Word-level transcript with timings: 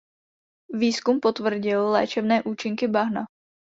Výzkum 0.73 1.19
potvrdil 1.19 1.89
léčebné 1.91 2.43
účinky 2.43 2.87
bahna. 2.87 3.25